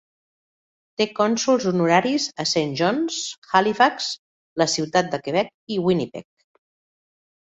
Té 0.99 1.05
cònsols 1.17 1.65
honoraris 1.71 2.23
a 2.43 2.45
Saint 2.51 2.73
John's, 2.79 3.17
Halifax, 3.59 4.07
la 4.63 4.67
ciutat 4.77 5.13
de 5.13 5.21
Quebec 5.29 5.53
i 5.77 5.79
Winnipeg. 5.89 6.27